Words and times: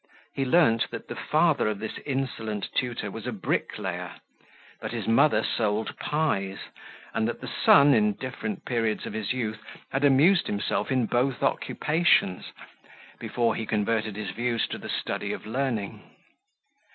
He 0.33 0.45
learnt 0.45 0.89
that 0.89 1.09
the 1.09 1.15
father 1.15 1.67
of 1.67 1.77
this 1.77 1.99
insolent 2.07 2.73
tutor 2.73 3.11
was 3.11 3.27
a 3.27 3.31
brick 3.31 3.77
layer, 3.77 4.13
that 4.79 4.93
his 4.93 5.07
mother 5.07 5.43
sold 5.43 5.95
pies, 5.99 6.57
and 7.13 7.27
that 7.27 7.39
the 7.39 7.51
son, 7.63 7.93
in 7.93 8.13
different 8.13 8.65
periods 8.65 9.05
of 9.05 9.13
his 9.13 9.31
youth, 9.31 9.61
had 9.91 10.03
amused 10.03 10.47
himself 10.47 10.91
in 10.91 11.05
both 11.05 11.43
occupations, 11.43 12.45
before 13.19 13.53
he 13.53 13.67
converted 13.67 14.15
his 14.15 14.31
views 14.31 14.65
to 14.69 14.79
the 14.79 14.89
study 14.89 15.33
of 15.33 15.45
learning. 15.45 16.01